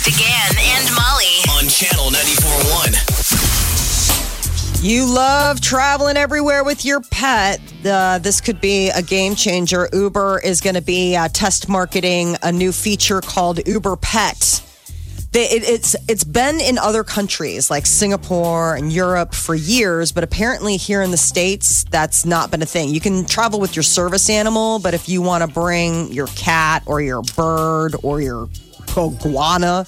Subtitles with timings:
[0.00, 1.44] With Big and Molly.
[1.50, 4.82] on Channel 94.1.
[4.82, 7.60] You love traveling everywhere with your pet.
[7.84, 9.88] Uh, this could be a game changer.
[9.92, 14.62] Uber is going to be uh, test marketing a new feature called Uber Pet.
[15.32, 20.24] They, it, it's it's been in other countries like Singapore and Europe for years, but
[20.24, 22.88] apparently here in the states that's not been a thing.
[22.88, 26.84] You can travel with your service animal, but if you want to bring your cat
[26.86, 28.48] or your bird or your
[28.96, 29.86] iguana,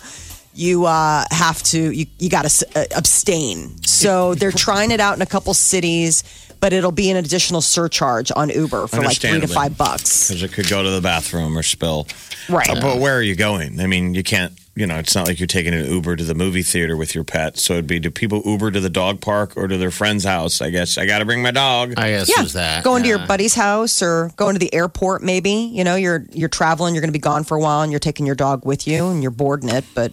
[0.55, 3.83] you uh, have to you, you got to uh, abstain.
[3.83, 6.25] So they're trying it out in a couple cities,
[6.61, 10.28] but it'll be an additional surcharge on Uber for like three to five bucks.
[10.28, 12.06] Because it could go to the bathroom or spill.
[12.48, 12.69] Right.
[12.69, 13.81] Uh, but where are you going?
[13.81, 16.34] I mean, you can't, you know, it's not like you're taking an Uber to the
[16.34, 17.59] movie theater with your pet.
[17.59, 20.62] So it'd be do people Uber to the dog park or to their friend's house?
[20.62, 21.95] I guess I got to bring my dog.
[21.98, 22.83] I guess Yeah, there's that.
[22.83, 25.23] going to your buddy's house or going to the airport.
[25.23, 26.95] Maybe you know you're you're traveling.
[26.95, 29.09] You're going to be gone for a while, and you're taking your dog with you,
[29.09, 29.84] and you're boarding it.
[29.95, 30.12] But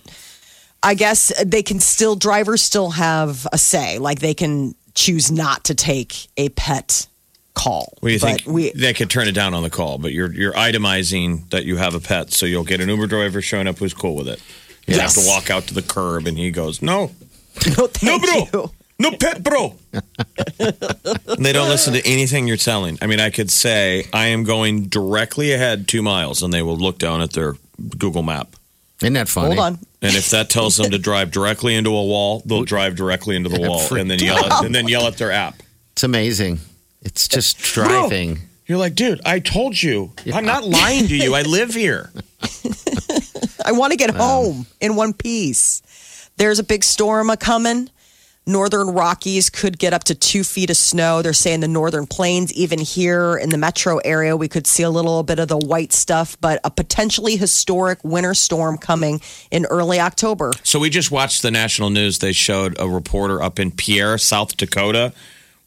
[0.83, 3.97] I guess they can still drivers still have a say.
[3.97, 7.07] Like they can choose not to take a pet
[7.53, 7.97] call.
[8.01, 10.31] Well, you but think we they could turn it down on the call, but you're
[10.33, 13.77] you're itemizing that you have a pet, so you'll get an Uber driver showing up
[13.79, 14.41] who's cool with it.
[14.87, 15.15] You Yes.
[15.15, 17.11] have to walk out to the curb, and he goes, "No,
[17.77, 18.61] no thank bro.
[18.63, 18.71] you.
[18.99, 19.75] no pet, bro."
[21.37, 22.97] they don't listen to anything you're telling.
[23.01, 26.77] I mean, I could say I am going directly ahead two miles, and they will
[26.77, 27.55] look down at their
[27.97, 28.55] Google map.
[29.01, 29.55] Isn't that funny?
[29.55, 29.79] Hold on.
[30.01, 33.49] And if that tells them to drive directly into a wall, they'll drive directly into
[33.49, 35.61] the wall, and then yell at, and then yell at their app.
[35.93, 36.59] It's amazing.
[37.01, 38.39] It's just driving.
[38.65, 40.13] You're like, dude, I told you.
[40.33, 41.33] I'm not lying to you.
[41.33, 42.11] I live here.
[43.65, 45.81] I want to get um, home in one piece.
[46.37, 47.89] There's a big storm a coming.
[48.45, 51.21] Northern Rockies could get up to two feet of snow.
[51.21, 54.89] They're saying the northern plains, even here in the metro area, we could see a
[54.89, 59.21] little bit of the white stuff, but a potentially historic winter storm coming
[59.51, 60.51] in early October.
[60.63, 62.19] So we just watched the national news.
[62.19, 65.13] They showed a reporter up in Pierre, South Dakota,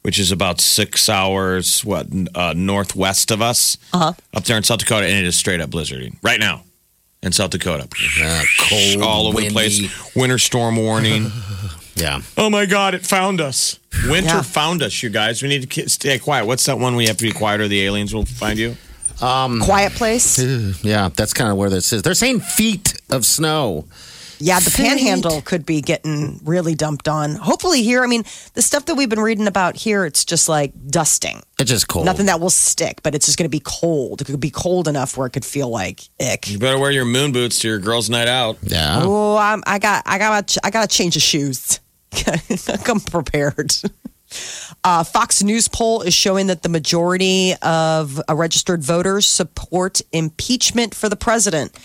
[0.03, 4.13] which is about six hours what uh, northwest of us, uh-huh.
[4.33, 6.63] up there in South Dakota, and it is straight up blizzarding right now
[7.21, 7.87] in South Dakota.
[8.21, 10.15] Uh, cold, All over the place.
[10.15, 11.31] Winter storm warning.
[11.95, 12.21] Yeah.
[12.39, 12.95] oh my God!
[12.95, 13.77] It found us.
[14.09, 14.41] Winter Yeah.
[14.41, 15.03] found us.
[15.03, 16.47] You guys, we need to stay quiet.
[16.47, 16.95] What's that one?
[16.95, 18.75] We have to be quiet, or the aliens will find you.
[19.19, 20.39] Quiet place.
[20.83, 22.01] Yeah, that's kind of where this is.
[22.01, 23.85] They're saying feet of snow.
[24.39, 24.85] Yeah, the Feet.
[24.87, 27.35] panhandle could be getting really dumped on.
[27.35, 28.23] Hopefully, here, I mean,
[28.53, 31.41] the stuff that we've been reading about here, it's just like dusting.
[31.59, 32.05] It's just cold.
[32.05, 34.21] Nothing that will stick, but it's just going to be cold.
[34.21, 36.49] It could be cold enough where it could feel like ick.
[36.49, 38.57] You better wear your moon boots to your girls' night out.
[38.63, 39.01] Yeah.
[39.03, 41.79] Oh, I'm, I got, I got, I got to change the shoes.
[42.83, 43.73] Come prepared.
[44.83, 50.95] Uh, Fox News poll is showing that the majority of uh, registered voters support impeachment
[50.95, 51.77] for the president.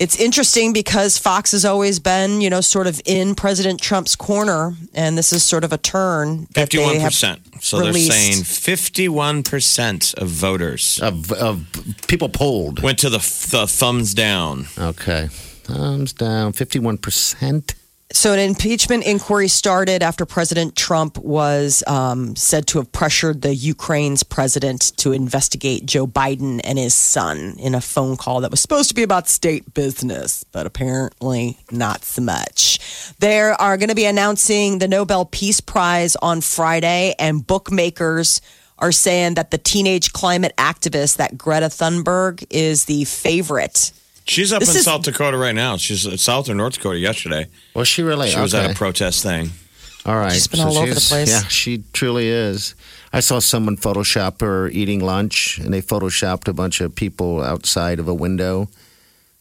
[0.00, 4.72] It's interesting because Fox has always been, you know, sort of in President Trump's corner,
[4.94, 6.46] and this is sort of a turn.
[6.54, 7.40] Fifty-one percent.
[7.62, 8.08] So released.
[8.08, 11.66] they're saying fifty-one percent of voters Of, of
[12.08, 12.82] people polled.
[12.82, 13.18] went to the,
[13.50, 14.68] the thumbs down.
[14.78, 15.28] Okay.
[15.64, 16.52] Thumbs down.
[16.54, 17.74] 51%.
[18.12, 23.54] So, an impeachment inquiry started after President Trump was um, said to have pressured the
[23.54, 28.60] Ukraine's president to investigate Joe Biden and his son in a phone call that was
[28.60, 32.80] supposed to be about state business, but apparently not so much.
[33.20, 38.40] They are going to be announcing the Nobel Peace Prize on Friday, and bookmakers
[38.80, 43.92] are saying that the teenage climate activist, that Greta Thunberg, is the favorite.
[44.30, 45.76] She's up This in is- South Dakota right now.
[45.76, 47.46] She's at South or North Dakota yesterday.
[47.74, 48.30] Was she really?
[48.30, 48.72] She was at Okay.
[48.72, 49.50] a protest thing.
[50.06, 50.32] All right.
[50.32, 51.28] She's been all over the she's- place.
[51.28, 52.74] Yeah, she truly is.
[53.12, 57.98] I saw someone Photoshop her eating lunch, and they Photoshopped a bunch of people outside
[57.98, 58.68] of a window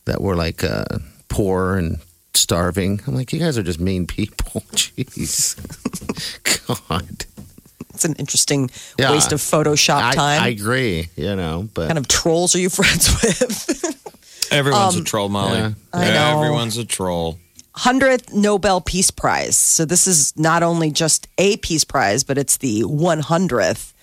[0.05, 0.85] that were like uh,
[1.27, 1.99] poor and
[2.33, 2.99] starving.
[3.05, 4.61] I'm like, you guys are just mean people.
[4.73, 5.55] Jeez.
[6.89, 7.25] God.
[7.93, 9.11] It's an interesting Yeah.
[9.11, 10.41] waste of Photoshop I, time.
[10.43, 13.95] I agree, you know, but kind of trolls are you friends with?
[14.51, 15.59] Everyone's a troll, Molly.
[15.59, 15.71] yeah.
[15.93, 16.41] I know.
[16.41, 17.37] Everyone's a troll.
[17.77, 19.55] 100th Nobel Peace Prize.
[19.55, 23.93] So this is not only just a Peace Prize, but it's the 100th.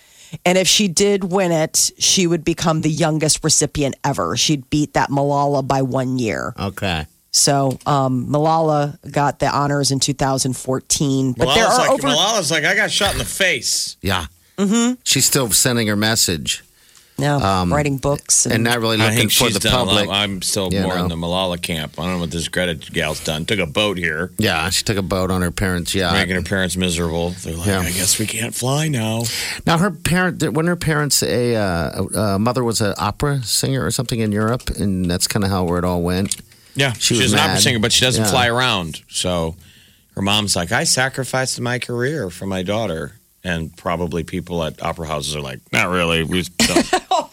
[0.45, 4.35] And if she did win it, she would become the youngest recipient ever.
[4.35, 6.53] She'd beat that Malala by one year.
[6.59, 7.05] okay.
[7.31, 12.07] So um, Malala got the honors in 2014, but there are like, over.
[12.07, 13.95] Malala's like, I got shot in the face.
[14.01, 14.25] Yeah.
[14.57, 14.95] Mm-hmm.
[15.03, 16.63] She's still sending her message
[17.19, 20.07] No, writing books and, and not really I looking think for the public.
[20.07, 21.99] I'm still you more in the Malala camp.
[21.99, 23.45] I don't know what this Greta gal's done.
[23.45, 26.13] Took a boat here, Yeah, she took a boat on her parents' yacht.
[26.13, 27.31] making her parents miserable.
[27.31, 27.79] They're like, Yeah.
[27.79, 29.23] I guess we can't fly now.
[29.65, 33.89] Now, her parent, when her parents, a uh, uh, mother was an opera singer or
[33.91, 36.35] something in Europe, and that's kind of how where it all went.
[36.75, 38.29] Yeah, She she's was an opera singer, but she doesn't Yeah.
[38.29, 39.01] fly around.
[39.09, 39.55] So
[40.15, 43.13] her mom's like, I sacrificed my career for my daughter.
[43.43, 46.23] And probably people at opera houses are like, not really.
[46.23, 46.93] We don't.
[47.09, 47.29] Oh,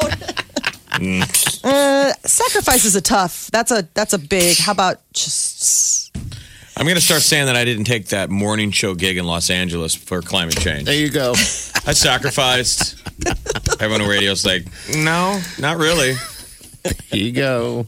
[1.00, 1.64] mm.
[1.64, 3.50] uh, sacrifice is a tough.
[3.50, 4.56] That's a that's a big.
[4.58, 6.16] How about just
[6.76, 9.48] I'm going to start saying that I didn't take that morning show gig in Los
[9.48, 10.84] Angeles for climate change.
[10.84, 11.32] There you go.
[11.86, 12.96] I sacrificed.
[13.80, 16.14] Everyone on the radio's like, no, not really.
[17.10, 17.86] Here you go.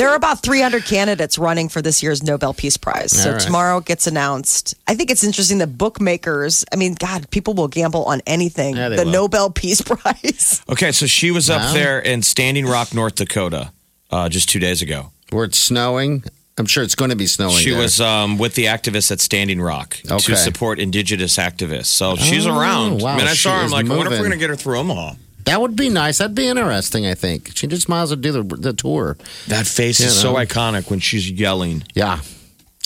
[0.00, 3.12] There are about 300 candidates running for this year's Nobel Peace Prize.
[3.12, 3.42] So All right.
[3.42, 4.74] tomorrow gets announced.
[4.88, 8.76] I think it's interesting that bookmakers, I mean, God, people will gamble on anything.
[8.76, 9.12] Yeah, the will.
[9.12, 10.62] Nobel Peace Prize.
[10.70, 11.72] Okay, so she was up Wow.
[11.74, 13.72] there in Standing Rock, North Dakota,
[14.10, 15.10] uh, just two days ago.
[15.32, 16.24] Where it's snowing.
[16.56, 17.56] I'm sure it's going to be snowing.
[17.56, 17.80] She there.
[17.80, 20.16] was um, with the activists at Standing Rock Okay.
[20.32, 21.86] to support indigenous activists.
[21.88, 23.02] So she's Oh, around.
[23.02, 23.58] wow, I mean, I she saw her.
[23.60, 25.12] I'm is like, I wonder if we're going to get her through Omaha.
[25.44, 26.18] That would be nice.
[26.18, 27.06] That'd be interesting.
[27.06, 29.16] I think she just might as well do the, the tour.
[29.48, 30.38] That face You is so know.
[30.38, 31.84] iconic when she's yelling.
[31.94, 32.20] Yeah.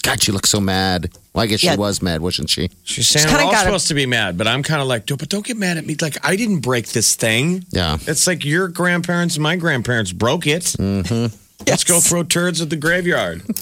[0.02, 1.10] God, she looks so mad.
[1.32, 1.72] Well, I guess Yeah.
[1.72, 2.70] she was mad, wasn't she?
[2.84, 5.06] She's saying kinda we're all gotta- supposed to be mad, but I'm kind of like,
[5.06, 5.96] "Dude, but don't get mad at me.
[6.00, 7.64] Like, I didn't break this thing.
[7.70, 7.96] Yeah.
[8.06, 10.62] It's like your grandparents and my grandparents broke it.
[10.78, 11.34] Mm-hmm.
[11.66, 13.42] Let's go throw turds at the graveyard.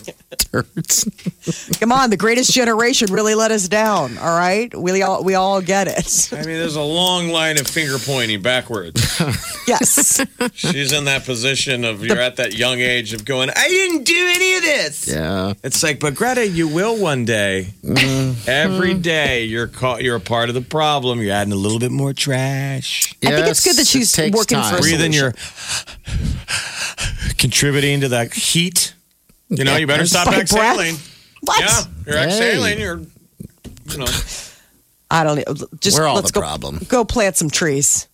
[0.51, 1.05] Turds.
[1.79, 4.17] Come on, the greatest generation really let us down.
[4.19, 4.75] All right.
[4.75, 6.31] We all, we all get it.
[6.33, 9.21] I mean, there's a long line of finger pointing backwards.
[9.65, 10.21] Yes.
[10.55, 14.33] She's in that position of you're at that young age of going, I didn't do
[14.35, 15.07] any of this.
[15.07, 15.53] Yeah.
[15.63, 17.69] It's like, but Greta, you will one day.
[17.85, 18.51] Mm-hmm.
[18.51, 21.21] Every day you're caught, you're a part of the problem.
[21.21, 23.15] You're adding a little bit more trash.
[23.23, 24.75] I think it's good that she's it takes working for time.
[24.75, 25.33] a Breathing, your
[27.39, 28.95] contributing to that heat.
[29.49, 30.97] You know, you better stop By exhaling.
[31.43, 31.61] What?
[31.61, 32.25] Yeah, you're Hey.
[32.27, 32.81] exhaling.
[32.81, 33.01] You're,
[33.91, 34.07] you know,
[35.11, 35.67] I don't know.
[35.81, 36.81] Just We're all let's the go, problem.
[36.89, 38.09] Go plant some trees.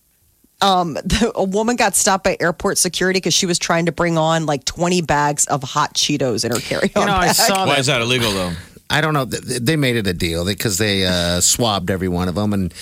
[0.61, 4.17] Um, the, a woman got stopped by airport security because she was trying to bring
[4.17, 7.35] on like 20 bags of hot Cheetos in her carry-on You know, I bag.
[7.35, 8.51] saw why is that illegal though?
[8.89, 9.23] I don't know.
[9.25, 12.73] They made it a deal because they uh, swabbed every one of them, and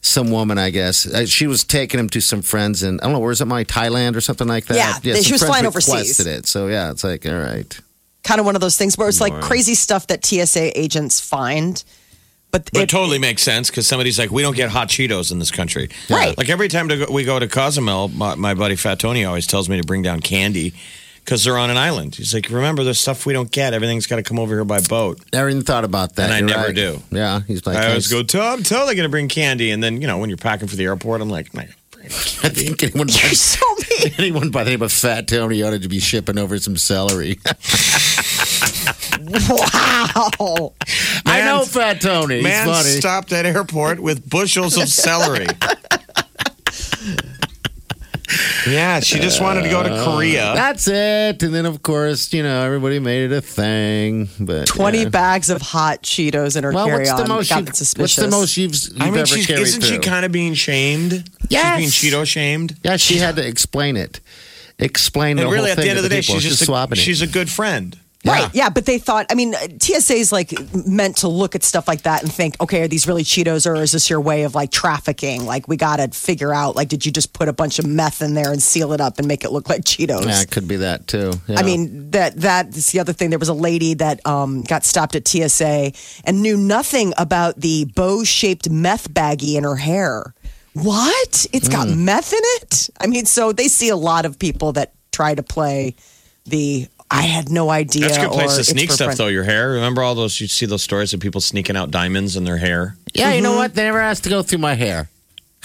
[0.00, 3.12] some woman, I guess, uh, she was taking him to some friends in I don't
[3.12, 4.76] know where is it, my Thailand or something like that.
[4.76, 5.94] Yeah, they- she was friends flying overseas.
[6.18, 7.78] requested It, so yeah, it's like all right.
[8.24, 11.82] kind of one of those things where it's like crazy stuff that TSA agents find.
[12.50, 15.30] But, But it, it totally makes sense because somebody's like, we don't get hot Cheetos
[15.30, 15.90] in this country.
[16.08, 16.36] Right.
[16.38, 19.46] Like every time to go, we go to Cozumel, my, my buddy Fat Tony always
[19.46, 20.72] tells me to bring down candy
[21.28, 22.14] because they're on an island.
[22.14, 23.74] He's like, remember, there's stuff we don't get.
[23.74, 25.20] Everything's got to come over here by boat.
[25.30, 26.30] Never even thought about that.
[26.30, 26.74] And I You're never right.
[26.74, 27.02] do.
[27.10, 29.70] Yeah, he's like, I always I go, Tom, I'm totally going to bring candy.
[29.70, 31.68] And then, you know, when you're packing for the airport, I'm like, "Nah, bring
[32.04, 34.14] I think anyone you're by, so mean.
[34.18, 37.38] anyone by the name of Fat Tony ought to be shipping over some celery.
[39.48, 40.72] Wow.
[41.26, 42.36] I know Fat Tony.
[42.36, 42.88] He's Man funny.
[42.88, 45.46] stopped at airport with bushels of celery.
[48.66, 50.52] Yeah, she just wanted to go to Korea.
[50.54, 51.42] That's it.
[51.42, 54.28] And then, of course, you know, everybody made it a thing.
[54.38, 55.08] But 20 yeah.
[55.08, 57.16] bags of hot Cheetos in her Well, what's carry-on.
[57.16, 57.48] What's the most?
[57.50, 58.18] Got You've, suspicious.
[58.18, 60.54] what's the most you've, you've I mean, ever she's, carried isn't she kind of being
[60.54, 61.30] shamed?
[61.48, 61.80] Yes.
[61.80, 62.76] She's being Cheeto shamed.
[62.84, 64.20] Yeah, she had to explain it.
[64.78, 66.36] Explain the And really, whole at the end of the day, people.
[66.36, 67.00] she's It's just a, swapping it.
[67.00, 67.98] she's a good friend.
[68.26, 68.50] Right.
[68.52, 69.26] Yeah, but they thought.
[69.30, 72.82] I mean, TSA is like meant to look at stuff like that and think, okay,
[72.82, 75.46] are these really Cheetos or is this your way of like trafficking?
[75.46, 78.20] Like, we got to figure out, like, did you just put a bunch of meth
[78.20, 80.26] in there and seal it up and make it look like Cheetos?
[80.26, 81.32] Yeah, it could be that too.
[81.46, 81.60] Yeah.
[81.60, 83.30] I mean that that is the other thing.
[83.30, 85.92] There was a lady that um, got stopped at TSA
[86.24, 90.34] and knew nothing about the bow-shaped meth baggie in her hair.
[90.74, 91.46] What?
[91.52, 92.04] It's got Hmm.
[92.04, 92.90] meth in it?
[93.00, 95.94] I mean, so they see a lot of people that try to play
[96.46, 96.88] the.
[97.10, 98.02] I had no idea.
[98.02, 99.26] That's a good place to sneak stuff, friend- though.
[99.28, 99.70] Your hair.
[99.70, 100.40] Remember all those?
[100.40, 102.96] You see those stories of people sneaking out diamonds in their hair.
[103.14, 103.58] yeah, you know Mm-hmm.
[103.58, 103.74] what?
[103.74, 105.08] They never asked to go through my hair.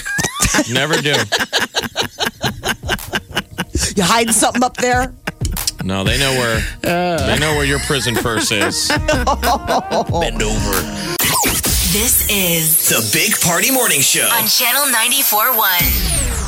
[0.71, 1.13] Never do.
[3.95, 5.13] You hiding something up there?
[5.83, 6.59] No, they know where.
[6.81, 8.87] they know where your prison purse is.
[8.87, 10.81] Bend over.
[11.91, 14.27] This is The Big Party Morning Show.
[14.33, 16.42] on Channel 94.1.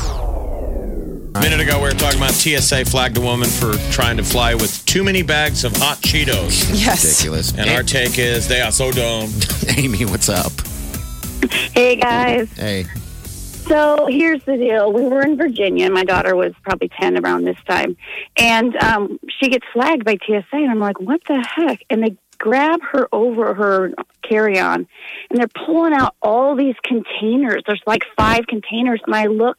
[1.36, 4.54] A minute ago, we were talking about TSA flagged a woman for trying to fly
[4.54, 6.70] with too many bags of hot Cheetos.
[6.72, 7.04] Yes.
[7.04, 7.52] Ridiculous.
[7.56, 9.30] And our take is they are so dumb.
[9.76, 10.52] Amy, what's up?
[11.74, 12.86] Hey guys, Hey,
[13.24, 14.92] So here's the deal.
[14.92, 15.84] We were in Virginia.
[15.84, 17.96] And my daughter was probably 10 around this time.
[18.38, 20.44] And um, she gets flagged by TSA.
[20.52, 21.84] And I'm like, what the heck?
[21.90, 24.86] And they grab her over her carry on
[25.30, 27.62] and they're pulling out all these containers.
[27.66, 29.00] There's like five containers.
[29.06, 29.58] And I look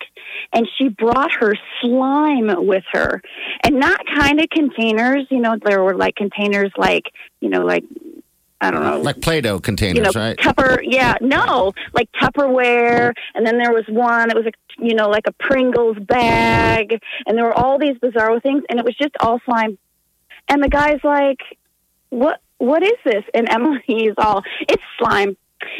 [0.54, 3.22] and she brought her slime with her.
[3.64, 5.26] And not kind of containers.
[5.30, 7.06] You know, there were like containers like,
[7.40, 7.84] you know, like,
[8.60, 10.38] I don't know, Like Play Doh you containers, know, right?
[10.38, 14.52] Tupper, yeah, no, like Tupperware, and then there was one that was a,
[14.84, 18.86] you know, like a Pringles bag, and there were all these bizarre things, and it
[18.86, 19.78] was just all slime.
[20.48, 21.40] And the guy's like,
[22.10, 22.42] "What?
[22.60, 25.38] What is this?" And Emily's all, "It's slime.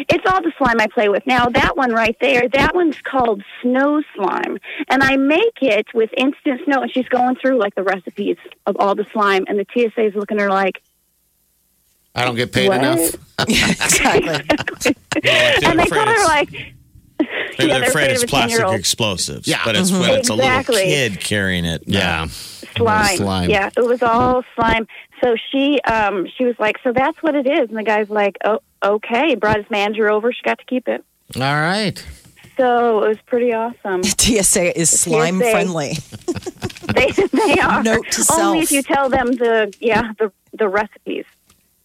[0.10, 3.44] It's all the slime I play with." Now that one right there, that one's called
[3.62, 4.58] snow slime,
[4.90, 6.82] and I make it with instant snow.
[6.82, 10.16] And she's going through like the recipes of all the slime, and the TSA is
[10.16, 10.82] looking at her like.
[12.16, 12.80] I don't get paid What?
[12.80, 13.14] enough.
[13.48, 14.94] exactly.
[15.24, 19.48] Well, they're and they afraid call her like, They're, yeah, they're afraid it's plastic explosives.
[19.48, 19.62] Yeah.
[19.66, 20.76] But it's when it's a Exactly.
[20.76, 21.88] little kid carrying it.
[21.88, 21.98] no.
[22.00, 22.28] Yeah.
[22.28, 23.18] slime.
[23.18, 23.50] Slime.
[23.50, 24.88] Yeah, it was all slime.
[25.24, 28.38] So she um she was like, "So that's what it is." And the guy's like,
[28.46, 30.32] "Oh, okay." Brought his manager over.
[30.32, 31.04] She got to keep it.
[31.36, 32.04] All right.
[32.58, 34.04] So it was pretty awesome.
[34.04, 35.52] TSA is slime TSA.
[35.52, 35.94] friendly.
[36.94, 38.64] they they are Note to only self.
[38.64, 41.26] if you tell them the yeah the the recipes.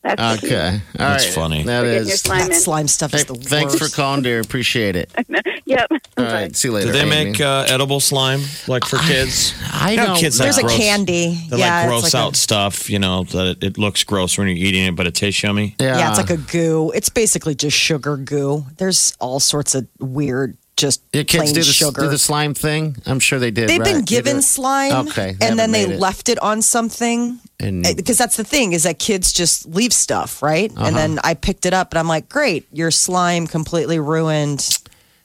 [0.02, 0.42] That's.
[0.44, 0.56] Okay.
[0.58, 0.80] All right.
[0.98, 1.62] That's funny.
[1.62, 2.20] That For your is.
[2.20, 2.60] slime That in.
[2.60, 4.40] slime stuff is Hey, the thanks for calling, dear.
[4.40, 5.10] Appreciate it.
[5.64, 5.90] Yep.
[6.18, 6.54] All right.
[6.54, 6.88] See you later.
[6.88, 7.30] Do they Amy.
[7.30, 9.54] make uh, edible slime like for kids?
[9.72, 10.44] I You know, don't kids know.
[10.46, 11.40] like There's a gross- candy.
[11.48, 14.02] They yeah, like it's gross like a- out stuff, you know, that it, it looks
[14.04, 15.76] gross when you're eating it, but it tastes yummy.
[15.80, 15.96] Yeah.
[15.96, 16.90] Yeah, it's like a goo.
[16.94, 18.66] It's basically just sugar goo.
[18.76, 22.00] There's all sorts of weird, just Your kids plain do the, sugar.
[22.02, 22.96] do the slime thing?
[23.06, 23.68] I'm sure they did.
[23.68, 23.94] They've right?
[23.94, 24.42] been given do.
[24.42, 26.00] slime, Okay, they and then haven't they made it.
[26.00, 27.38] left it on something.
[27.60, 30.70] And- Uh, Because that's the thing is that kids just leave stuff, right?
[30.74, 30.86] Uh-huh.
[30.86, 34.78] And then I picked it up, and I'm like, "Great, your slime completely ruined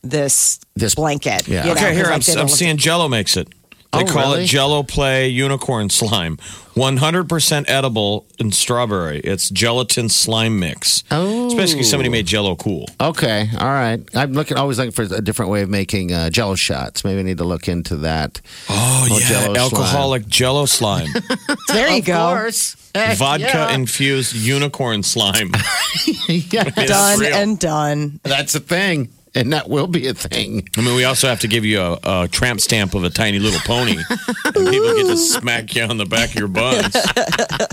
[0.04, 1.62] this This- blanket." yeah.
[1.66, 3.48] you know, Okay, here I I'm, did I'm all seeing Jello makes it.
[3.94, 4.44] They Oh, call really?
[4.44, 6.38] it Jello Play Unicorn Slime.
[6.75, 9.20] 100% edible and strawberry.
[9.22, 11.03] It's gelatin slime mix.
[11.10, 11.46] Oh.
[11.46, 12.88] It's basically somebody made Jello cool.
[13.01, 14.00] Okay, all right.
[14.13, 17.03] I'm looking always looking for a different way of making uh, Jello shots.
[17.03, 18.41] Maybe I need to look into that.
[18.70, 19.56] Oh, Oh, Jell-O slime.
[19.58, 21.08] Alcoholic Jello slime.
[21.70, 22.13] There you of go.
[22.34, 23.74] course, Heck, Vodka yeah.
[23.75, 25.51] infused unicorn slime.
[26.27, 28.20] yeah, It's Done and done.
[28.24, 30.67] that's a thing, and that will be a thing.
[30.77, 33.39] I mean, we also have to give you a, a tramp stamp of a tiny
[33.39, 33.98] little pony.
[34.46, 36.96] and people get to smack you on the back of your buns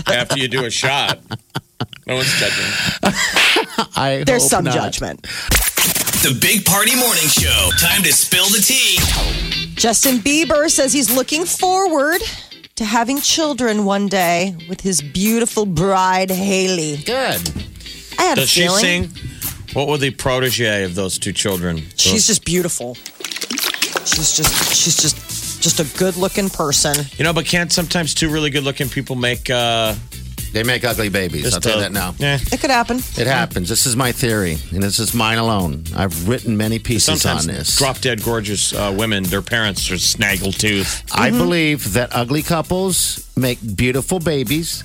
[0.07, 1.19] after you do a shot.
[2.07, 2.65] No one's judging.
[3.95, 4.73] I There's hope some not.
[4.75, 5.23] judgment.
[6.21, 7.69] The Big Party Morning Show.
[7.79, 8.97] Time to spill the tea.
[9.75, 12.21] Justin Bieber says he's looking forward
[12.75, 16.97] to having children one day with his beautiful bride Hailey.
[16.97, 17.41] Good.
[18.17, 19.34] I had Does a she feeling sing?
[19.75, 21.83] What were the protege of those two children?
[21.97, 22.95] she's just beautiful.
[22.95, 26.95] She's just she's just just a good looking person.
[27.17, 29.93] you know, but can't sometimes two really good looking people make uh,
[30.53, 31.53] They make ugly babies.
[31.53, 32.13] I'll tell you that now.
[32.17, 32.37] Yeah.
[32.53, 32.97] It could happen.
[33.17, 33.67] It happens.
[33.67, 35.83] This is my theory, and this is mine alone.
[35.95, 37.75] I've written many pieces Sometimes on this.
[37.77, 41.03] drop dead gorgeous uh, women, their parents are snaggletooth.
[41.13, 44.83] I believe that ugly couples make beautiful babies,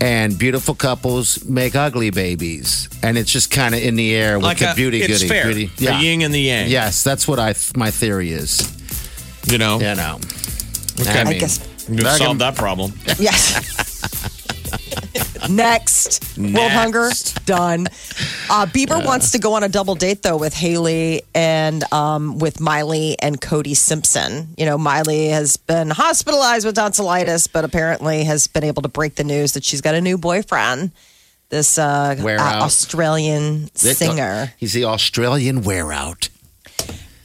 [0.00, 4.44] and beautiful couples make ugly babies, and it's just kind of in the air with
[4.44, 5.28] Like the a, beauty it's goody.
[5.28, 5.44] fair.
[5.46, 5.66] beauty.
[5.76, 6.68] The yin and the yang.
[6.70, 8.72] Yes, that's what I my theory is.
[9.50, 9.78] You know?
[9.78, 10.18] You know.
[11.00, 11.10] Okay.
[11.10, 12.92] I I mean, guess You've solved that problem.
[13.18, 14.34] yes.
[15.48, 16.36] Next.
[16.38, 17.10] World hunger
[17.44, 17.86] done.
[18.50, 22.60] Uh, Bieber wants to go on a double date though with Hailey and um, with
[22.60, 24.48] Miley and Cody Simpson.
[24.56, 29.14] You know, Miley has been hospitalized with tonsillitis, but apparently has been able to break
[29.16, 30.92] the news that she's got a new boyfriend.
[31.48, 32.64] This uh, uh.
[32.64, 34.52] Australian singer.
[34.58, 36.28] He's the Australian wear out.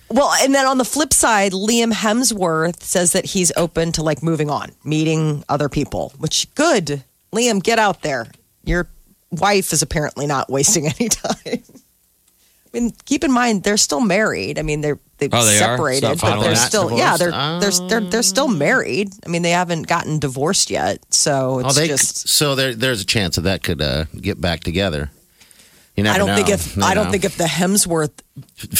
[0.09, 4.21] Well, and then on the flip side, Liam Hemsworth says that he's open to like
[4.21, 7.03] moving on, meeting other people, which good.
[7.33, 8.27] Liam, get out there.
[8.63, 8.87] Your
[9.31, 11.35] wife is apparently not wasting any time.
[11.45, 11.59] I
[12.79, 14.57] mean, keep in mind they're still married.
[14.57, 15.75] I mean, they're they've Oh, they are?
[15.75, 16.67] separated, It's not but they're finalized?
[16.67, 17.89] still yeah, they're Divorced?
[17.89, 19.09] they're they're they're still married.
[19.25, 22.29] I mean, they haven't gotten divorced yet, so it's Oh, they just.
[22.29, 25.11] so there, there's a chance that that could uh, get back together.
[25.95, 27.11] You never I don't know, think if you I don't know.
[27.11, 28.11] think if the Hemsworth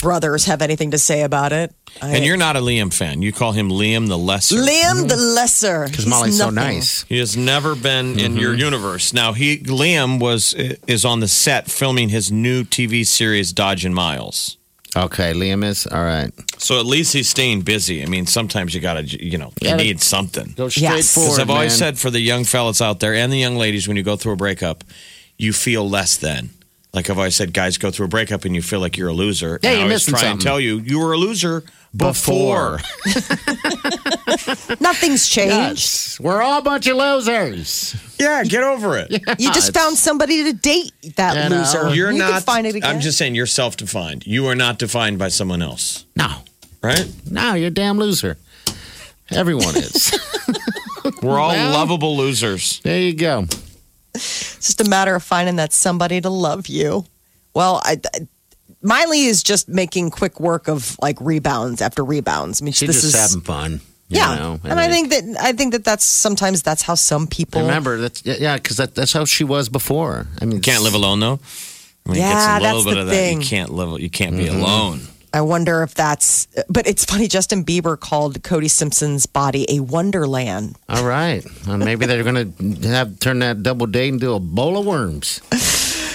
[0.02, 1.74] brothers have anything to say about it.
[2.02, 3.22] I- And you're not a Liam fan.
[3.22, 4.56] You call him Liam the Lesser.
[4.56, 5.36] Liam the mm-hmm.
[5.36, 6.76] Lesser because He's Molly's so nothing.
[6.78, 7.04] nice.
[7.10, 8.38] He has never been in mm-hmm.
[8.38, 9.14] your universe.
[9.14, 14.58] Now he Liam was is on the set filming his new TV series Dodging Miles.
[14.96, 16.32] Okay, Liam is all right.
[16.58, 18.04] So at least he's staying busy.
[18.04, 20.54] I mean, sometimes you gotta, you know, you Yeah, but- need something.
[20.56, 21.14] Go straight Yes.
[21.14, 21.28] forward.
[21.28, 21.78] Because I've always man.
[21.96, 24.34] said for the young fellas out there and the young ladies, when you go through
[24.34, 24.84] a breakup,
[25.38, 26.52] you feel less than.
[26.94, 29.14] Like I've always said, guys go through a breakup and you feel like you're a
[29.14, 29.60] loser.
[29.64, 30.44] Yeah, and I you're always missing try and something.
[30.46, 31.64] tell you you were a loser
[31.96, 32.80] before.
[34.80, 35.52] Nothing's changed.
[35.52, 36.20] Yes.
[36.20, 37.96] We're all a bunch of losers.
[38.20, 39.12] Yeah, get over it.
[39.40, 41.58] You just found somebody to date that You know.
[41.62, 41.96] loser.
[41.96, 42.32] You're you not.
[42.32, 42.90] Can find it again.
[42.90, 44.26] I'm just saying you're self-defined.
[44.28, 46.30] You are not defined by someone else, No,
[46.84, 47.10] right?
[47.30, 48.38] no, you're a damn loser.
[49.32, 50.12] Everyone is.
[51.22, 52.80] We're all Well- lovable losers.
[52.82, 53.48] there you go.
[54.16, 57.06] It's just a matter of finding that somebody to love you.
[57.54, 58.28] Well, I, I-
[58.84, 62.62] Miley is just making quick work of like rebounds after rebounds.
[62.62, 63.72] I mean, She's this just is having fun.
[64.10, 64.60] you yeah, know?
[64.64, 67.62] and I think that I think that that's sometimes that's how some people.
[67.62, 70.26] Remember that's yeah, because that, that's how she was before.
[70.42, 71.40] I mean, You can't live alone though.
[72.06, 73.38] When Yeah, it gets a little that's bit the of thing.
[73.40, 74.00] that, you can't live.
[74.02, 74.60] You can't be Mm-hmm.
[74.62, 75.02] alone.
[75.34, 76.48] I wonder if that's.
[76.68, 77.28] But it's funny.
[77.28, 80.78] Justin Bieber called Cody Simpson's body a wonderland.
[80.90, 84.78] All right, well, maybe they're going to have turn that double date into a bowl
[84.78, 85.42] of worms.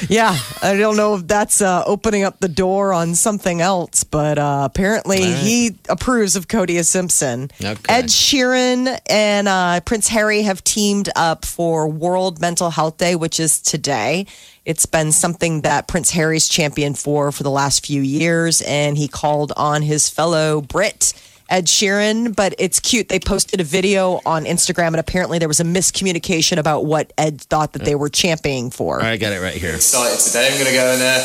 [0.09, 4.39] Yeah, I don't know if that's uh, opening up the door on something else, but
[4.39, 7.51] uh, apparently he approves of Cody Simpson.
[7.59, 7.81] Okay.
[7.89, 13.41] Ed Sheeran and uh, Prince Harry have teamed up for World Mental Health Day, which
[13.41, 14.27] is today.
[14.67, 19.07] It's been something that Prince Harry's championed for for the last few years, and he
[19.07, 21.15] called on his fellow Brit.
[21.49, 23.07] Ed Sheeran, but it's cute.
[23.07, 27.41] They posted a video on Instagram, and apparently there was a miscommunication about what Ed
[27.41, 28.99] thought that they were championing for.
[29.01, 29.79] I got it right here.
[29.79, 30.51] excited today.
[30.51, 31.23] I'm going to go and uh,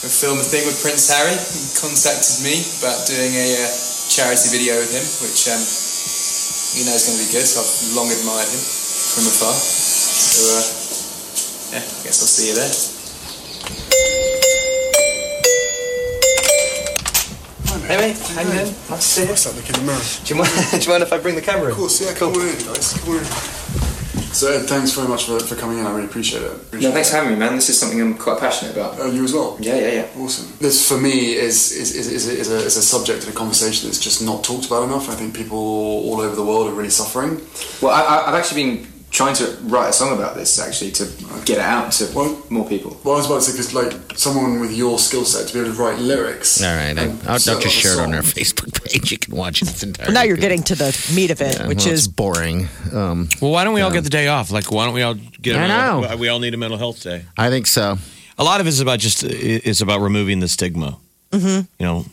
[0.00, 1.36] go film a thing with Prince Harry.
[1.36, 3.68] He contacted me about doing a uh,
[4.08, 5.60] charity video with him, which um,
[6.80, 7.44] you know is going to be good.
[7.44, 9.52] So I've long admired him from afar.
[9.52, 10.87] So uh,
[11.72, 12.70] yeah, I guess I'll see you there.
[17.88, 18.64] Hey mate, how you doing?
[18.66, 19.28] Nice to see you.
[19.28, 19.56] What's that?
[19.56, 20.00] Look in the mirror.
[20.24, 21.70] Do you, mind, do you mind if I bring the camera in?
[21.70, 22.32] Of course, yeah, Cool.
[22.32, 22.92] come on in, guys.
[23.00, 23.24] Come on in.
[24.28, 25.86] So, Ed, thanks very much for, for coming in.
[25.86, 26.52] I really appreciate it.
[26.52, 27.12] Appreciate No, thanks it.
[27.12, 27.54] for having me, man.
[27.56, 29.00] This is something I'm quite passionate about.
[29.00, 29.56] Uh, you as well?
[29.58, 30.22] Yeah, yeah, yeah.
[30.22, 30.52] Awesome.
[30.60, 33.36] This, for me, is is, is, is, a, is, a, is a subject and a
[33.36, 35.08] conversation that's just not talked about enough.
[35.08, 37.40] I think people all over the world are really suffering.
[37.80, 41.04] Well, I, I- I've actually been trying to write a song about this actually to
[41.44, 43.00] get it out to Well- more people.
[43.04, 45.60] Well, I was about to say, because like someone with your skill set to be
[45.60, 46.62] able to write lyrics.
[46.62, 48.22] All right, I, and I'll, I'll just share it on our.
[48.22, 49.10] Facebook page.
[49.10, 50.12] You can watch it its entirety.
[50.12, 52.68] Well, now you're getting to the meat of it, Yeah, which well, it's is boring.
[52.92, 54.50] Um, Well, why don't we all get the day off?
[54.50, 55.56] Like, why don't we all get?
[55.56, 56.16] a I mental- know.
[56.16, 57.24] We all need a mental health day.
[57.36, 57.98] I think so.
[58.38, 60.98] A lot of it is about just is about removing the stigma.
[61.32, 61.60] Mm-hmm.
[61.78, 62.04] You know,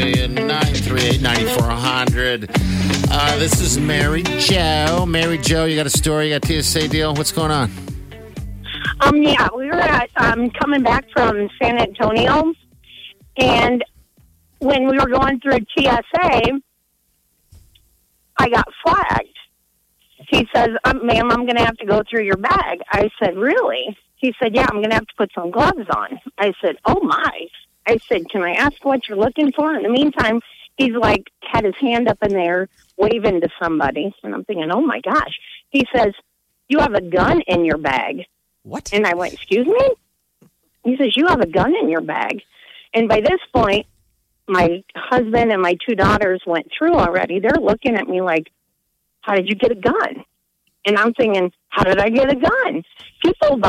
[0.00, 2.48] 9400
[3.12, 5.04] Uh, this is Mary Jo.
[5.06, 7.12] Mary Jo, you got a story, you got a TSA deal.
[7.14, 7.70] What's going on?
[9.02, 12.54] Um, yeah, we were at, um, coming back from San Antonio,
[13.36, 13.84] and
[14.60, 16.60] when we were going through TSA,
[18.38, 19.36] I got flagged.
[20.30, 22.78] He says, um, ma'am, I'm going to have to go through your bag.
[22.90, 23.98] I said, really?
[24.16, 26.18] He said, yeah, I'm going to have to put some gloves on.
[26.38, 27.46] I said, oh, my.
[27.90, 30.40] I said, "Can I ask what you're looking for?" In the meantime,
[30.76, 34.80] he's like had his hand up in there, waving to somebody, and I'm thinking, "Oh
[34.80, 35.38] my gosh!"
[35.70, 36.12] He says,
[36.68, 38.26] "You have a gun in your bag."
[38.62, 38.92] What?
[38.92, 40.48] And I went, Excuse me?
[40.84, 42.42] He says, You have a gun in your bag.
[42.92, 43.86] And by this point,
[44.48, 47.40] my husband and my two daughters went through already.
[47.40, 48.50] They're looking at me like,
[49.22, 50.24] How did you get a gun?
[50.86, 52.82] And I'm thinking, How did I get a gun?
[53.24, 53.60] People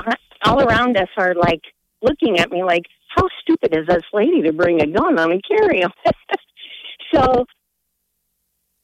[0.43, 1.61] all around us are like
[2.01, 5.43] looking at me like, How stupid is this lady to bring a gun on and
[5.43, 5.91] carry them?
[7.13, 7.45] so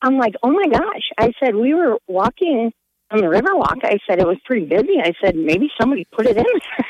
[0.01, 1.09] I'm like, Oh my gosh.
[1.17, 2.71] I said, We were walking
[3.11, 3.83] on the Riverwalk.
[3.83, 4.99] I said it was pretty busy.
[5.01, 6.43] I said maybe somebody put it in
[6.77, 6.85] there.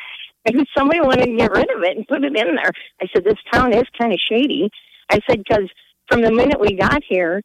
[0.45, 2.71] maybe somebody wanted to get rid of it and put it in there.
[3.01, 4.69] I said this town is kind of shady.
[5.09, 5.69] I said because
[6.09, 7.41] from the minute we got here,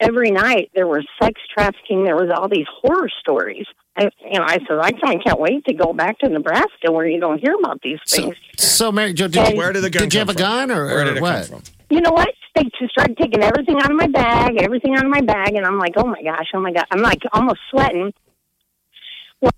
[0.00, 2.04] every night there was sex trafficking.
[2.04, 3.66] There was all these horror stories.
[4.00, 6.90] I, you know, I said I kind of can't wait to go back to Nebraska
[6.90, 8.34] where you don't hear about these things.
[8.56, 10.38] so Mary Jo, did, And- you- Where did the gun did you come have a
[10.38, 11.48] gun or, Where or did it what?
[11.50, 11.74] come from?
[11.90, 12.28] you know what?
[12.54, 15.66] They just started taking everything out of my bag, everything out of my bag, and
[15.66, 18.12] I'm like, oh my gosh, oh my god, I'm like almost sweating.
[19.40, 19.52] Well,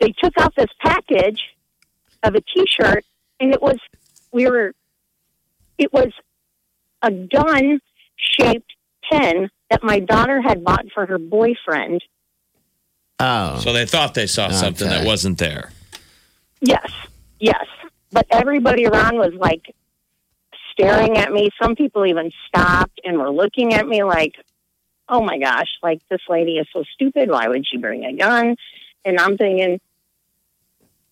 [0.00, 1.40] they took out this package
[2.22, 3.04] of a T-shirt,
[3.40, 3.76] and it was
[4.32, 4.72] we were,
[5.78, 6.12] it was
[7.02, 8.72] a gun-shaped
[9.10, 12.02] pen that my daughter had bought for her boyfriend.
[13.24, 15.70] Oh, So they thought they saw something that wasn't there.
[16.60, 16.90] Yes,
[17.38, 17.66] yes.
[18.10, 19.74] But everybody around was like
[20.72, 21.50] staring at me.
[21.62, 24.34] Some people even stopped and were looking at me like,
[25.08, 27.30] oh my gosh, like this lady is so stupid.
[27.30, 28.56] Why would she bring a gun?
[29.04, 29.80] And I'm thinking,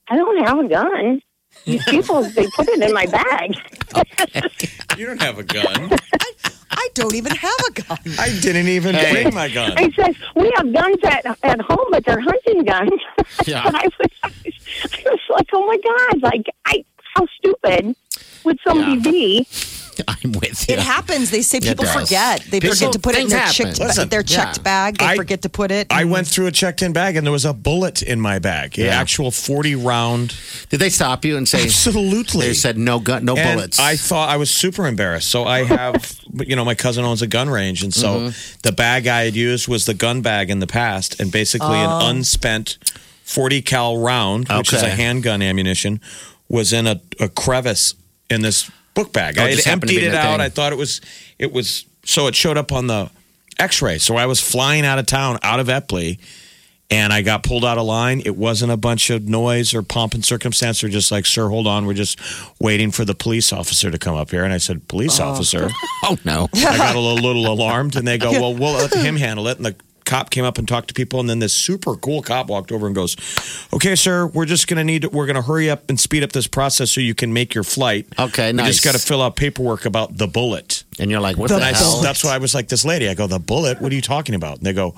[0.09, 1.23] I don't have a gun.
[1.65, 3.55] These people, they put it in my bag.
[4.97, 5.91] You don't have a gun.
[6.71, 7.99] I don't even have a gun.
[8.19, 9.23] I didn't even Hey.
[9.25, 9.73] bring my gun.
[9.77, 12.91] I said, we have guns at, at home, but they're hunting guns.
[13.47, 13.63] Yeah.
[13.65, 14.55] I was, I was,
[14.85, 17.97] I was like, oh my God, like, I, how stupid
[18.45, 19.11] would somebody Yeah.
[19.11, 19.47] be?
[20.09, 20.75] I'm with you.
[20.75, 21.31] It happens.
[21.31, 21.95] They say people does.
[22.09, 22.41] forget.
[22.51, 23.55] They People- forget to put it in things their, happen.
[23.55, 24.63] chicked, Listen, their checked yeah.
[24.63, 24.99] bag.
[24.99, 25.87] They I- forget to put it.
[25.91, 28.79] I went through a checked-in bag and there was a bullet in my bag.
[28.79, 29.01] An Yeah.
[29.01, 30.35] actual 40 round.
[30.69, 31.65] Did they stop you and say?
[31.65, 32.47] Absolutely.
[32.49, 33.79] They said no gun, no And bullets.
[33.79, 35.29] I thought I was super embarrassed.
[35.29, 36.15] So I have,
[36.47, 38.59] you know, my cousin owns a gun range, and so Mm-hmm.
[38.63, 41.99] the bag I had used was the gun bag in the past, and basically Oh.
[42.01, 42.79] an unspent
[43.25, 44.97] 40 cal round, which is a Okay.
[44.97, 46.01] handgun ammunition,
[46.49, 47.95] was in a, a crevice
[48.29, 48.71] in this
[49.05, 49.39] book bag.
[49.39, 50.33] Oh, I had just happened to emptied it out.
[50.33, 50.41] thing.
[50.41, 51.01] I thought it was,
[51.39, 51.85] it was.
[52.05, 53.11] So it showed up on the
[53.59, 53.99] X-ray.
[53.99, 56.19] So I was flying out of town, out of Eppley.
[56.93, 58.21] And I got pulled out of line.
[58.25, 60.81] It wasn't a bunch of noise or pomp and circumstance.
[60.81, 61.87] They're just like, sir, hold on.
[61.87, 62.19] We're just
[62.59, 64.43] waiting for the police officer to come up here.
[64.43, 65.29] And I said, police oh.
[65.29, 65.71] officer?
[66.03, 66.49] oh no.
[66.53, 67.95] I got a little, little alarmed.
[67.95, 69.57] And they go, well, we'll let him handle it.
[69.57, 69.77] And the
[70.11, 71.21] cop came up and talked to people.
[71.21, 73.17] And then this super cool cop walked over and goes,
[73.73, 76.23] okay, sir, we're just going to need, to we're going to hurry up and speed
[76.23, 78.07] up this process so you can make your flight.
[78.19, 78.53] Okay, nice.
[78.53, 78.67] You nice.
[78.75, 80.85] just got to fill out paperwork about the bullet.
[80.99, 82.01] And you're like, what The the, And I, hell?
[82.03, 83.09] that's why I was like, this lady.
[83.09, 83.81] I go, the bullet?
[83.81, 84.59] What are you talking about?
[84.59, 84.95] And they go,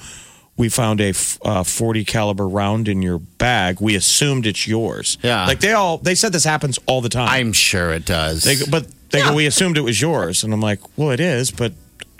[0.57, 3.81] we found a f- uh, 40 caliber round in your bag.
[3.81, 5.17] We assumed it's yours.
[5.23, 5.47] Yeah.
[5.47, 7.29] Like they all, they said this happens all the time.
[7.29, 8.43] I'm sure it does.
[8.45, 10.43] They go, but they go, we assumed it was yours.
[10.45, 11.73] And I'm like, well, it is, but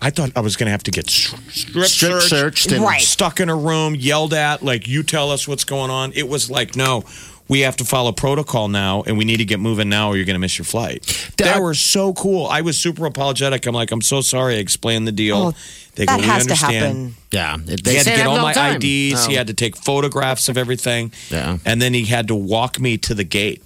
[0.05, 3.01] I thought I was going to have to get strip, Strip searched, searched and- Right.
[3.01, 6.13] stuck in a room, yelled at, like, you tell us what's going on.
[6.15, 7.05] It was like, no,
[7.49, 10.25] we have to follow protocol now, and we need to get moving now, or you're
[10.25, 11.05] going to miss your flight.
[11.37, 12.47] That- they were so cool.
[12.47, 13.65] I was super apologetic.
[13.67, 14.57] I'm like, I'm so sorry.
[14.57, 15.37] I explained the deal.
[15.37, 15.53] Oh,
[15.95, 17.15] they that go, we has to happen.
[17.31, 17.57] yeah.
[17.67, 18.77] It, He they had to get all my time.
[18.77, 19.27] IDs.
[19.27, 19.39] He Oh.
[19.39, 21.13] had to take photographs of everything.
[21.31, 21.59] Yeah.
[21.65, 23.63] And then he had to walk me to the gate.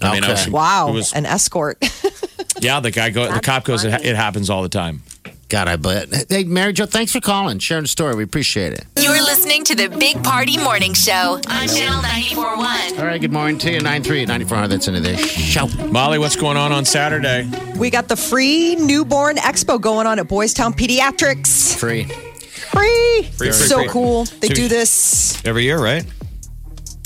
[0.00, 1.78] I mean, I was- Wow, It was, an escort.
[2.60, 3.32] yeah, the guy go.
[3.32, 3.84] The cop goes.
[3.84, 5.02] It, it happens all the time.
[5.48, 6.26] God, I bet.
[6.28, 8.14] Hey, Mary Jo, thanks for calling, sharing the story.
[8.14, 8.84] We appreciate it.
[8.98, 12.98] You're listening to the Big Party Morning Show on Channel 941.
[13.00, 13.80] All right, good morning to you.
[13.80, 14.68] 938 9400.
[14.68, 15.66] That's into this show.
[15.86, 17.50] Molly, what's going on on Saturday?
[17.78, 21.74] we got the free newborn expo going on at Boys Town Pediatrics.
[21.78, 22.04] Free.
[22.04, 23.22] Free.
[23.38, 23.88] free, so free.
[23.88, 24.24] cool.
[24.40, 25.42] They So- do this.
[25.46, 26.04] Every year, right?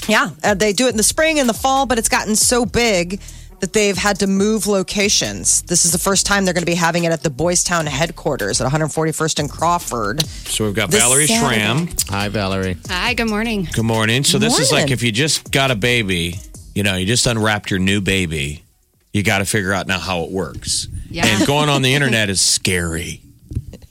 [0.08, 2.64] Yeah, uh, they do it in the spring and the fall, but it's gotten so
[2.66, 3.20] big
[3.60, 5.62] that they've had to move locations.
[5.62, 7.86] This is the first time they're going to be having it at the Boys Town
[7.86, 10.26] headquarters at 141st and Crawford.
[10.26, 11.54] So we've got This Valerie Saturday.
[11.56, 11.88] Schramm.
[12.08, 12.76] Hi, Valerie.
[12.88, 13.68] Hi, good morning.
[13.72, 14.24] Good morning.
[14.24, 16.40] So this is like if you just got a baby,
[16.74, 18.64] you know, you just unwrapped your new baby.
[19.12, 20.88] You got to figure out now how it works.
[21.08, 21.26] Yeah.
[21.26, 23.20] And going on the internet is scary.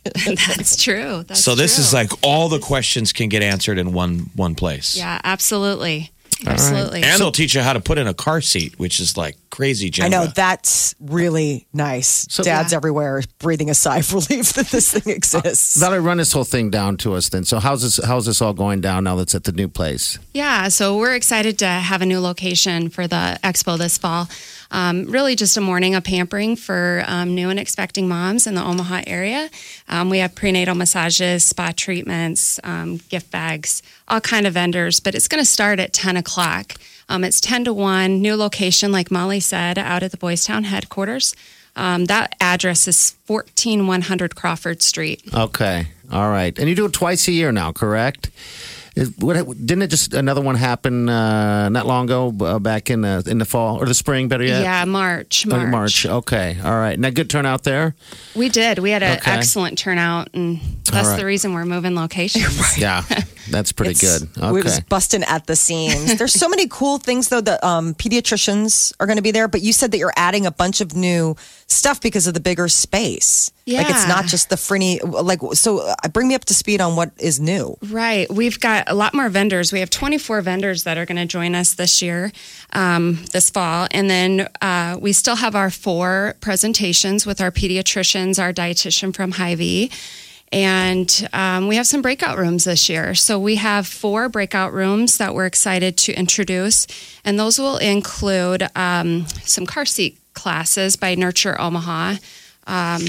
[0.26, 1.24] That's true.
[1.28, 1.84] That's so this true.
[1.84, 4.98] is like all the questions can get answered in one one place.
[4.98, 6.12] Yeah, absolutely.
[6.46, 7.04] Absolutely.
[7.04, 9.92] And they'll teach you how to put in a car seat, which is like crazy,
[10.02, 12.26] I know that's really nice.
[12.26, 12.76] Dads Yeah.
[12.78, 15.78] everywhere breathing a sigh of relief that this thing exists.
[15.80, 17.44] Valerie, run this whole thing down to us then.
[17.44, 20.18] So how's this how's this all going down now that's at the new place?
[20.34, 24.28] Yeah, so we're excited to have a new location for the expo this fall.
[24.74, 28.64] Um, really, just a morning of pampering for um, new and expecting moms in the
[28.64, 29.50] Omaha area.
[29.90, 35.02] Um, we have prenatal massages, spa treatments, um, gift bags, all kind of vendors.
[35.02, 36.76] But it's going to start at ten o'clock.
[37.12, 38.22] Um, it's ten to one.
[38.22, 41.36] New location, like Molly said, out at the Boys Town headquarters.
[41.76, 45.22] Um, that address is fourteen one hundred Crawford Street.
[45.34, 45.88] Okay.
[46.12, 46.58] All right.
[46.58, 48.30] And you do it twice a year now, correct?
[48.94, 53.02] Is, what, didn't it just another one happen uh, not long ago, uh, back in
[53.02, 54.28] the in the fall or the spring?
[54.28, 55.46] Better yet, Yeah, March.
[55.48, 55.70] Oh, March.
[55.72, 56.06] March.
[56.06, 57.00] Okay, all right.
[57.00, 57.96] Now, good turnout there.
[58.36, 58.80] We did.
[58.80, 59.32] We had an Okay.
[59.32, 60.60] excellent turnout, and
[60.92, 61.18] that's right.
[61.18, 62.78] the reason we're moving locations.
[62.78, 63.04] Yeah,
[63.52, 64.30] that's pretty It's- good.
[64.38, 64.52] Okay.
[64.52, 66.18] We was busting at the seams.
[66.18, 67.42] There's so many cool things though.
[67.42, 70.52] The um, pediatricians are going to be there, but you said that you're adding a
[70.52, 71.36] bunch of new
[71.68, 73.52] stuff because of the bigger space.
[73.66, 73.80] Yeah.
[73.80, 75.00] Like it's not just the frinny.
[75.04, 77.78] Like so, uh, bring me up to speed on what is new.
[77.90, 78.30] Right.
[78.32, 79.72] We've got a lot more vendors.
[79.72, 82.32] We have 24 vendors that are going to join us this year,
[82.74, 83.88] um, this fall.
[83.92, 89.32] And then uh, we still have our four presentations with our pediatricians, our dietitian from
[89.34, 89.92] Hy-Vee.
[90.52, 93.16] And um, we have some breakout rooms this year.
[93.16, 96.88] So we have four breakout rooms that we're excited to introduce.
[97.24, 102.16] And those will include um, some car seat classes by Nurture Omaha.
[102.68, 103.02] Um,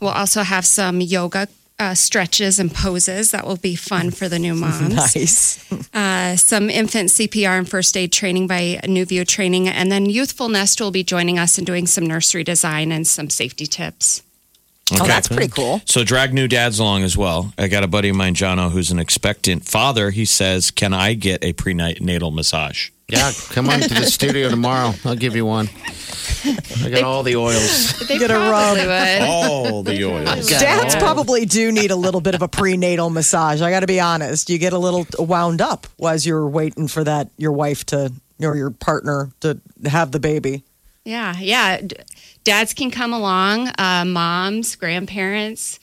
[0.00, 4.38] we'll also have some yoga uh, stretches and poses that will be fun for the
[4.38, 4.94] new moms.
[4.94, 5.66] Nice.
[5.92, 9.66] Uh, some infant CPR and first aid training by New View Training.
[9.66, 13.28] And then Youthful Nest will be joining us and doing some nursery design and some
[13.28, 14.22] safety tips.
[14.92, 15.80] Oh, that's pretty cool.
[15.84, 17.52] So drag new dads along as well.
[17.58, 20.10] I got a buddy of mine, Jono, who's an expectant father.
[20.10, 24.94] He says, "Can I get a prenatal massage?" Yeah, come on to the studio tomorrow.
[25.04, 25.68] I'll give you one.
[26.84, 27.98] I got all the oils.
[28.06, 28.76] They Get a rub.
[28.76, 29.22] probably would.
[29.22, 30.48] All the oils.
[30.48, 33.60] Dads probably do need a little bit of a prenatal massage.
[33.62, 34.48] I got to be honest.
[34.48, 38.56] You get a little wound up as you're waiting for that your wife to or
[38.56, 40.62] your partner to have the baby.
[41.04, 41.80] Yeah, yeah.
[41.80, 41.96] D-
[42.44, 45.78] Dads can come along, uh, moms, grandparents.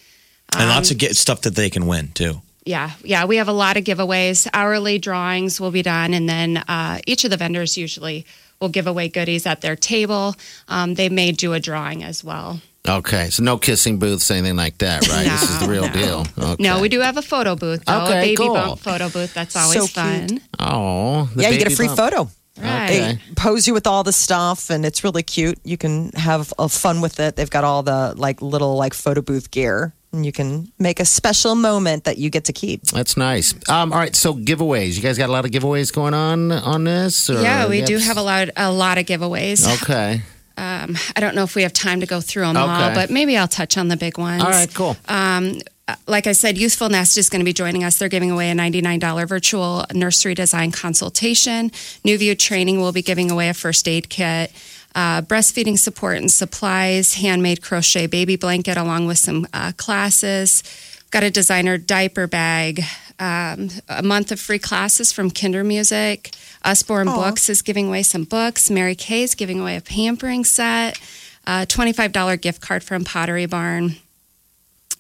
[0.56, 2.42] and lots of get stuff that they can win too.
[2.66, 3.26] Yeah, yeah.
[3.26, 4.48] We have a lot of giveaways.
[4.54, 8.26] Hourly drawings will be done, and then uh, each of the vendors usually
[8.60, 10.36] will give away goodies at their table.
[10.68, 12.60] Um, they may do a drawing as well.
[12.88, 15.26] Okay, so no kissing booths, anything like that, right?
[15.26, 16.26] this is the real No, deal.
[16.54, 16.64] Okay.
[16.64, 18.04] No, we do have a photo booth, though.
[18.06, 18.54] Okay, a baby cool.
[18.54, 19.34] bump photo booth.
[19.34, 20.40] That's always So fun.
[20.60, 21.98] Oh, yeah, you get a free bump.
[22.00, 22.30] photo.
[22.62, 22.88] Right.
[22.88, 25.60] They pose you with all the stuff, and it's really cute.
[25.63, 27.36] You can have uh, fun with it.
[27.36, 31.06] They've got all the like little like photo booth gear, and you can make a
[31.06, 32.84] special moment that you get to keep.
[32.84, 33.54] That's nice.
[33.70, 34.96] Um, all right, so giveaways.
[34.96, 37.30] You guys got a lot of giveaways going on on this?
[37.30, 39.82] Or Yeah, we you do have- have a lot, a lot of giveaways.
[39.84, 40.22] Okay.
[40.58, 43.38] Um, I don't know if we have time to go through them all, but maybe
[43.38, 44.41] I'll touch on the big ones.
[44.43, 44.98] All right, cool.
[45.08, 45.60] Um,
[46.06, 47.97] like I said, Youthful Nest is going to be joining us.
[47.97, 51.71] They're giving away a $99 virtual nursery design consultation.
[52.04, 54.52] New View Training will be giving away a first aid kit.
[54.95, 60.63] Uh, breastfeeding support and supplies, handmade crochet baby blanket, along with some uh, classes.
[61.12, 62.82] Got a designer diaper bag,
[63.19, 66.36] um, a month of free classes from Kindermusik.
[66.65, 68.69] Usborne Books is giving away some books.
[68.69, 71.00] Mary Kay is giving away a pampering set.
[71.45, 73.95] A $25 gift card from Pottery Barn.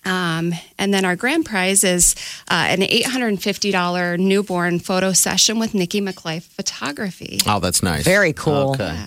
[0.07, 2.15] Um, and then our grand prize is
[2.49, 7.39] uh, an $850 newborn photo session with Nikki McLeod Photography.
[7.45, 8.03] Oh, that's nice.
[8.03, 8.71] Very cool.
[8.71, 8.97] Okay.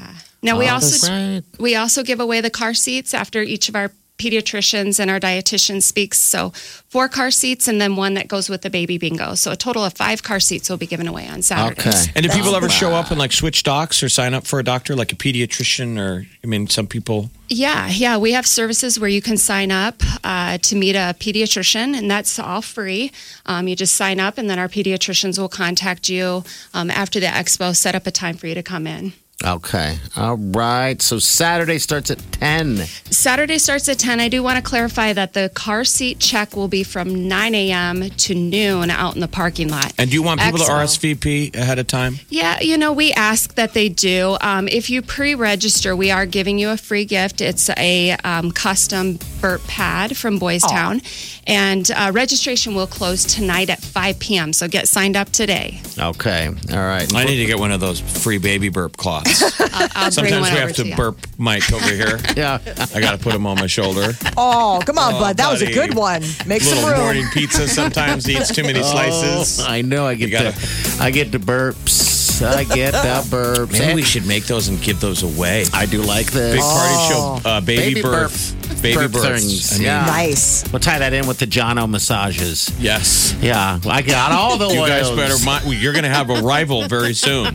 [0.42, 1.42] Now we Oh, also right.
[1.58, 5.82] we also give away the car seats after each of our pediatricians and our dietitian
[5.82, 6.18] speaks.
[6.18, 6.50] So
[6.88, 9.34] four car seats and then one that goes with the baby bingo.
[9.34, 11.86] So a total of five car seats will be given away on Saturdays.
[11.86, 12.12] Okay.
[12.14, 14.64] And do people ever show up and like switch docs or sign up for a
[14.64, 17.30] doctor, like a pediatrician, or I mean, some people.
[17.48, 18.16] Yeah, yeah.
[18.16, 22.38] We have services where you can sign up uh, to meet a pediatrician, and that's
[22.38, 23.10] all free.
[23.46, 27.26] Um, you just sign up, and then our pediatricians will contact you um, after the
[27.26, 29.14] expo, set up a time for you to come in.
[29.44, 29.98] Okay.
[30.16, 31.00] All right.
[31.00, 32.76] So Saturday starts at 10.
[32.76, 34.20] Saturday starts at 10.
[34.20, 38.10] I do want to clarify that the car seat check will be from 9 a.m.
[38.10, 39.94] to noon out in the parking lot.
[39.98, 42.16] And do you want people to RSVP ahead of time?
[42.28, 44.36] Yeah, you know, we ask that they do.
[44.42, 47.40] Um, if you pre register, we are giving you a free gift.
[47.40, 51.00] It's a um, custom burp pad from Boys Town.
[51.46, 54.52] And uh, registration will close tonight at 5 p.m.
[54.52, 55.80] So get signed up today.
[55.98, 56.48] Okay.
[56.48, 57.12] All right.
[57.14, 59.29] I need to get one of those free baby burp cloths.
[59.72, 60.96] I'll, I'll Sometimes one we have to you.
[60.96, 62.18] burp Mike over here.
[62.36, 62.58] Yeah.
[62.94, 64.12] I got to put him on my shoulder.
[64.36, 65.36] Oh, come on, Oh, bud.
[65.36, 66.22] That was a good one.
[66.46, 67.00] Make some room.
[67.00, 69.60] morning pizza sometimes eats too many slices.
[69.60, 70.06] Oh, I know.
[70.06, 72.18] I get gotta- the I get the burps.
[72.42, 72.98] I get the
[73.36, 73.72] burps.
[73.72, 75.64] Maybe we should make those and give those away.
[75.74, 76.54] I do like this.
[76.54, 79.72] Big party show, uh, baby, Baby birth, burp- baby burp births.
[79.74, 80.06] I mean, Yeah.
[80.06, 80.64] Nice.
[80.72, 82.70] We'll tie that in with the Jono massages.
[82.78, 83.34] Yes.
[83.42, 85.34] Yeah, I got all the You guys better.
[85.68, 87.54] mi- You're going to have a rival very soon.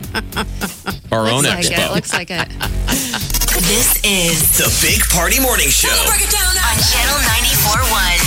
[1.16, 1.94] Our own Looks like it.
[1.94, 2.48] Looks like it.
[3.64, 5.88] This is The Big Party Morning Show.
[5.88, 8.25] on Channel 94.1.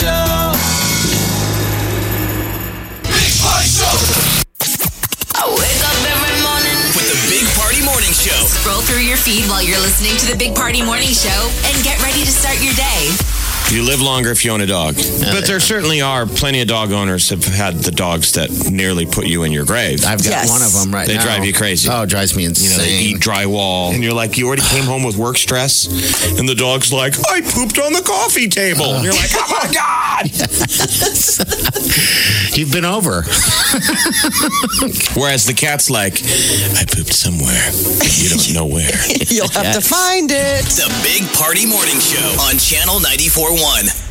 [0.00, 0.56] show.
[3.04, 3.92] Big Party Show
[5.36, 6.78] I wake up every morning.
[6.96, 8.40] with the Big Party Morning Show.
[8.48, 12.00] Scroll through your feed while you're listening to the Big Party Morning Show and get
[12.00, 13.39] ready to start your day.
[13.70, 14.96] You live longer if you own a dog.
[14.96, 19.26] but there certainly are plenty of dog owners have had the dogs that nearly put
[19.28, 20.04] you in your grave.
[20.04, 21.22] I've got one of them right they now.
[21.22, 21.88] drive you crazy.
[21.88, 22.78] Oh, it drives me You insane.
[22.78, 23.94] know, they eat drywall.
[23.94, 25.86] And you're like, you already came home with work stress.
[26.38, 28.86] And the dog's like, I pooped on the coffee table.
[28.86, 28.94] Uh.
[28.96, 30.30] And you're like, oh my God.
[32.60, 33.22] You've been over.
[35.16, 36.20] Whereas the cat's like,
[36.76, 37.70] I pooped somewhere.
[38.20, 38.92] You don't know where.
[39.28, 40.66] You'll have to find it.
[40.66, 44.09] The Big Party Morning Show on Channel 94.1.